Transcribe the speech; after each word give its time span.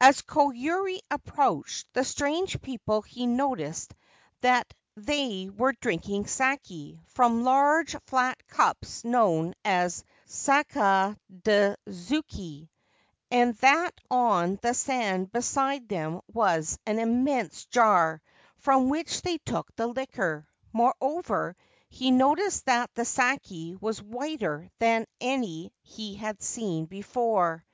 As 0.00 0.22
Koyuri 0.22 1.00
approached 1.10 1.92
the 1.94 2.04
strange 2.04 2.62
people 2.62 3.02
he 3.02 3.26
noticed 3.26 3.92
that 4.40 4.72
they 4.94 5.50
were 5.50 5.72
drinking 5.72 6.28
sake 6.28 6.96
from 7.06 7.42
large 7.42 7.96
flat 8.06 8.40
cups 8.46 9.02
known 9.02 9.52
as' 9.64 10.04
sakadzuki,' 10.28 12.68
and 13.32 13.54
that 13.56 13.94
on 14.08 14.60
the 14.62 14.74
sand 14.74 15.32
beside 15.32 15.88
them 15.88 16.20
was 16.32 16.78
an 16.86 17.00
immense 17.00 17.64
jar, 17.64 18.22
from 18.58 18.88
which 18.90 19.22
they 19.22 19.38
took 19.38 19.74
the 19.74 19.88
liquor; 19.88 20.46
moreover, 20.72 21.56
he 21.88 22.12
noticed 22.12 22.66
that 22.66 22.94
the 22.94 23.04
sake 23.04 23.50
was 23.80 24.00
whiter 24.00 24.70
than 24.78 25.04
any 25.20 25.72
he 25.82 26.14
had 26.14 26.40
seen 26.40 26.84
before. 26.86 27.66